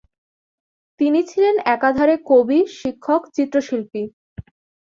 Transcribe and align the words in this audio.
তিনি 0.99 1.19
ছিলেন 1.29 1.55
একাধারে 1.75 2.15
কবি, 2.29 2.59
শিক্ষক, 2.79 3.21
চিত্রশিল্পী। 3.35 4.03